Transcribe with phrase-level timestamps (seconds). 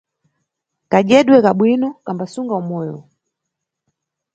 [0.91, 2.97] Kadyedwe ka bwino kambasunga umoyo.